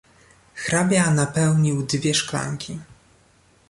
[0.55, 2.79] "Hrabia napełnił dwie szklanki."